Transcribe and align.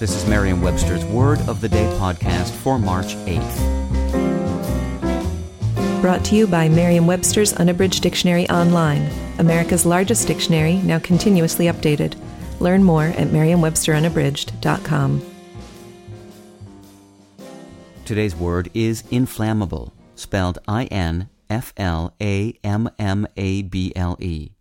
This 0.00 0.16
is 0.16 0.26
Merriam-Webster's 0.26 1.04
Word 1.04 1.40
of 1.46 1.60
the 1.60 1.68
Day 1.68 1.84
podcast 1.98 2.52
for 2.52 2.78
March 2.78 3.16
8th. 3.26 3.60
Brought 6.00 6.24
to 6.24 6.36
you 6.36 6.46
by 6.46 6.70
Merriam 6.70 7.06
Webster's 7.06 7.52
Unabridged 7.52 8.02
Dictionary 8.02 8.48
Online, 8.48 9.10
America's 9.38 9.84
largest 9.84 10.26
dictionary, 10.26 10.76
now 10.76 10.98
continuously 11.00 11.66
updated. 11.66 12.14
Learn 12.60 12.82
more 12.82 13.08
at 13.08 13.30
merriam-websterunabridged.com. 13.30 15.22
Today's 18.06 18.34
word 18.34 18.70
is 18.72 19.04
inflammable, 19.10 19.92
spelled 20.14 20.60
I 20.66 20.86
N 20.86 21.28
F 21.50 21.74
L 21.76 22.14
A 22.22 22.58
M 22.64 22.88
M 22.98 23.26
A 23.36 23.60
B 23.60 23.92
L 23.94 24.16
E. 24.18 24.52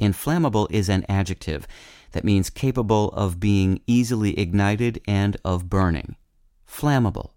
Inflammable 0.00 0.66
is 0.70 0.88
an 0.88 1.04
adjective 1.08 1.68
that 2.12 2.24
means 2.24 2.50
capable 2.50 3.10
of 3.10 3.38
being 3.38 3.80
easily 3.86 4.38
ignited 4.38 5.00
and 5.06 5.36
of 5.44 5.68
burning. 5.68 6.16
Flammable. 6.66 7.30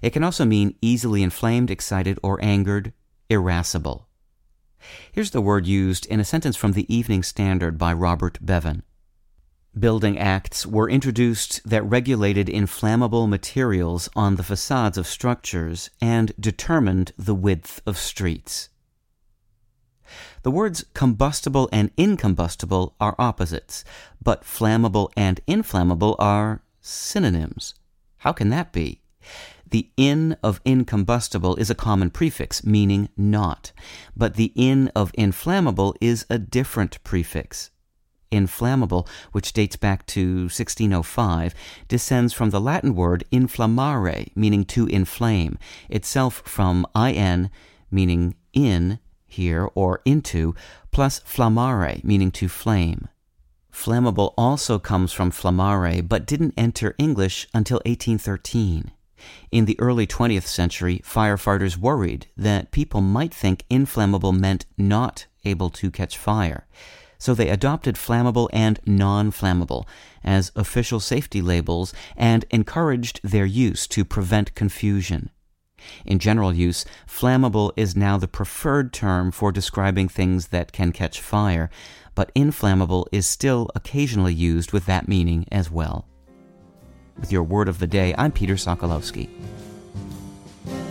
It 0.00 0.10
can 0.10 0.24
also 0.24 0.44
mean 0.44 0.76
easily 0.80 1.22
inflamed, 1.22 1.70
excited, 1.70 2.18
or 2.22 2.42
angered, 2.42 2.92
irascible. 3.28 4.08
Here's 5.12 5.32
the 5.32 5.42
word 5.42 5.66
used 5.66 6.06
in 6.06 6.20
a 6.20 6.24
sentence 6.24 6.56
from 6.56 6.72
the 6.72 6.92
Evening 6.94 7.22
Standard 7.22 7.76
by 7.76 7.92
Robert 7.92 8.38
Bevan. 8.40 8.82
Building 9.78 10.18
acts 10.18 10.66
were 10.66 10.90
introduced 10.90 11.60
that 11.68 11.84
regulated 11.84 12.48
inflammable 12.48 13.26
materials 13.26 14.08
on 14.16 14.36
the 14.36 14.42
facades 14.42 14.98
of 14.98 15.06
structures 15.06 15.90
and 16.00 16.32
determined 16.40 17.12
the 17.16 17.34
width 17.34 17.80
of 17.86 17.96
streets. 17.96 18.70
The 20.42 20.50
words 20.50 20.84
combustible 20.94 21.68
and 21.72 21.90
incombustible 21.98 22.94
are 23.00 23.14
opposites, 23.18 23.84
but 24.22 24.44
flammable 24.44 25.10
and 25.16 25.40
inflammable 25.46 26.16
are 26.18 26.62
synonyms. 26.80 27.74
How 28.18 28.32
can 28.32 28.50
that 28.50 28.72
be? 28.72 29.00
The 29.70 29.88
in 29.96 30.36
of 30.42 30.60
incombustible 30.66 31.54
is 31.56 31.70
a 31.70 31.76
common 31.76 32.10
prefix, 32.10 32.64
meaning 32.64 33.08
not, 33.16 33.72
but 34.16 34.34
the 34.34 34.52
in 34.56 34.88
of 34.96 35.12
inflammable 35.14 35.94
is 36.00 36.26
a 36.28 36.38
different 36.38 37.02
prefix. 37.04 37.70
Inflammable, 38.32 39.08
which 39.32 39.52
dates 39.52 39.76
back 39.76 40.06
to 40.06 40.42
1605, 40.42 41.54
descends 41.88 42.32
from 42.32 42.50
the 42.50 42.60
Latin 42.60 42.94
word 42.94 43.24
inflammare, 43.32 44.30
meaning 44.36 44.64
to 44.66 44.86
inflame, 44.86 45.58
itself 45.88 46.42
from 46.44 46.86
in, 46.94 47.50
meaning 47.90 48.34
in, 48.52 48.98
here, 49.30 49.68
or 49.74 50.00
into, 50.04 50.54
plus 50.90 51.20
flammare, 51.20 52.02
meaning 52.04 52.30
to 52.32 52.48
flame. 52.48 53.08
Flammable 53.72 54.34
also 54.36 54.78
comes 54.78 55.12
from 55.12 55.30
flammare, 55.30 56.06
but 56.06 56.26
didn't 56.26 56.54
enter 56.56 56.94
English 56.98 57.48
until 57.54 57.78
1813. 57.86 58.90
In 59.50 59.64
the 59.66 59.78
early 59.78 60.06
20th 60.06 60.46
century, 60.46 61.00
firefighters 61.04 61.76
worried 61.76 62.26
that 62.36 62.70
people 62.70 63.00
might 63.00 63.34
think 63.34 63.64
inflammable 63.68 64.32
meant 64.32 64.66
not 64.76 65.26
able 65.44 65.70
to 65.70 65.90
catch 65.90 66.16
fire. 66.16 66.66
So 67.18 67.34
they 67.34 67.50
adopted 67.50 67.96
flammable 67.96 68.48
and 68.52 68.80
non 68.86 69.30
flammable 69.30 69.86
as 70.24 70.52
official 70.56 71.00
safety 71.00 71.42
labels 71.42 71.92
and 72.16 72.46
encouraged 72.50 73.20
their 73.22 73.44
use 73.44 73.86
to 73.88 74.04
prevent 74.04 74.54
confusion. 74.54 75.30
In 76.04 76.18
general 76.18 76.52
use, 76.52 76.84
flammable 77.06 77.72
is 77.76 77.96
now 77.96 78.16
the 78.16 78.28
preferred 78.28 78.92
term 78.92 79.30
for 79.30 79.52
describing 79.52 80.08
things 80.08 80.48
that 80.48 80.72
can 80.72 80.92
catch 80.92 81.20
fire, 81.20 81.70
but 82.14 82.32
inflammable 82.34 83.06
is 83.12 83.26
still 83.26 83.70
occasionally 83.74 84.34
used 84.34 84.72
with 84.72 84.86
that 84.86 85.08
meaning 85.08 85.46
as 85.50 85.70
well. 85.70 86.06
With 87.18 87.32
your 87.32 87.42
word 87.42 87.68
of 87.68 87.78
the 87.78 87.86
day, 87.86 88.14
I'm 88.16 88.32
Peter 88.32 88.54
Sokolowski. 88.54 89.28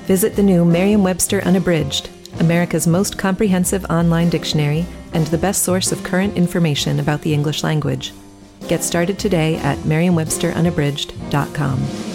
Visit 0.05 0.35
the 0.35 0.43
new 0.43 0.65
Merriam 0.65 1.03
Webster 1.03 1.41
Unabridged, 1.41 2.09
America's 2.39 2.87
most 2.87 3.17
comprehensive 3.17 3.85
online 3.85 4.29
dictionary 4.29 4.85
and 5.13 5.25
the 5.27 5.37
best 5.37 5.63
source 5.63 5.91
of 5.91 6.03
current 6.03 6.37
information 6.37 6.99
about 6.99 7.21
the 7.21 7.33
English 7.33 7.63
language. 7.63 8.13
Get 8.67 8.83
started 8.83 9.17
today 9.17 9.55
at 9.57 9.83
merriam-websterunabridged.com. 9.85 12.08